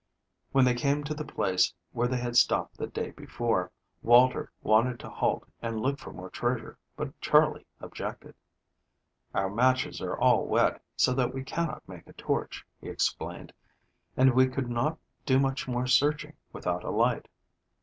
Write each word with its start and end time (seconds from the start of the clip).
When 0.51 0.65
they 0.65 0.73
came 0.73 1.03
to 1.03 1.13
the 1.13 1.23
place 1.23 1.75
where 1.91 2.07
they 2.07 2.17
had 2.17 2.35
stopped 2.35 2.75
the 2.79 2.87
day 2.87 3.11
before 3.11 3.71
Walter 4.01 4.51
wanted 4.63 4.99
to 5.01 5.11
halt 5.11 5.47
and 5.61 5.79
look 5.79 5.99
for 5.99 6.11
more 6.11 6.31
treasure, 6.31 6.79
but 6.97 7.21
Charley 7.21 7.67
objected. 7.79 8.33
"Our 9.35 9.47
matches 9.51 10.01
are 10.01 10.17
all 10.17 10.47
wet, 10.47 10.81
so 10.95 11.13
that 11.13 11.35
we 11.35 11.43
cannot 11.43 11.87
make 11.87 12.07
a 12.07 12.13
torch," 12.13 12.65
he 12.79 12.89
explained, 12.89 13.53
"and 14.17 14.33
we 14.33 14.47
could 14.47 14.71
not 14.71 14.97
do 15.23 15.39
much 15.39 15.67
searching 15.87 16.33
without 16.51 16.83
a 16.83 16.89
light. 16.89 17.27